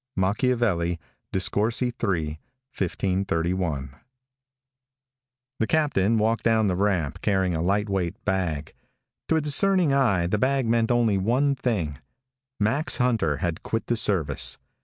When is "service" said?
13.95-14.57